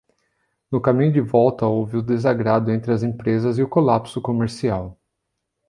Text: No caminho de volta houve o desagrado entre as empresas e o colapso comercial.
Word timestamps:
No 0.71 0.81
caminho 0.81 1.13
de 1.13 1.21
volta 1.21 1.67
houve 1.67 1.95
o 1.97 2.01
desagrado 2.01 2.71
entre 2.71 2.91
as 2.91 3.03
empresas 3.03 3.59
e 3.59 3.61
o 3.61 3.69
colapso 3.69 4.19
comercial. 4.19 4.99